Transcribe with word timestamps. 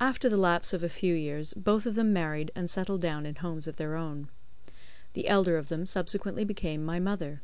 After 0.00 0.30
the 0.30 0.38
lapse 0.38 0.72
of 0.72 0.82
a 0.82 0.88
few 0.88 1.14
years 1.14 1.52
both 1.52 1.84
of 1.84 1.94
them 1.94 2.10
married 2.10 2.50
and 2.56 2.70
settled 2.70 3.02
down 3.02 3.26
in 3.26 3.34
homes 3.34 3.66
of 3.66 3.76
their 3.76 3.96
own. 3.96 4.28
The 5.12 5.28
elder 5.28 5.58
of 5.58 5.68
them 5.68 5.84
subsequently 5.84 6.44
became 6.44 6.82
my 6.82 6.98
mother. 6.98 7.42